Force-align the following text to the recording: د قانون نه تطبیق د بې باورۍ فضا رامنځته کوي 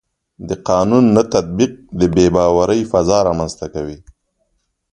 د 0.47 0.49
قانون 0.69 1.05
نه 1.15 1.23
تطبیق 1.33 1.71
د 1.99 2.01
بې 2.15 2.27
باورۍ 2.35 2.81
فضا 2.91 3.19
رامنځته 3.27 3.67
کوي 3.73 3.99